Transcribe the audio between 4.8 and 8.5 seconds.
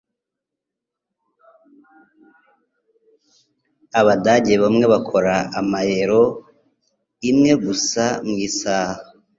bakora amayero imwe gusa mu